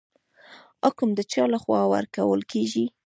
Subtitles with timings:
[0.83, 2.85] حکم د چا لخوا ورکول کیږي؟